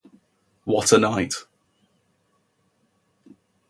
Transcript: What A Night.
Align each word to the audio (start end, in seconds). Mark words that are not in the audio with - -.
What 0.63 0.91
A 0.93 0.97
Night. 0.97 1.35